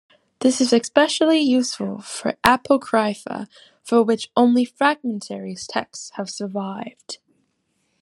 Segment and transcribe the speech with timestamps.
[0.39, 3.47] This is especially useful for apocrypha
[3.83, 7.19] for which only fragmentary texts have survived.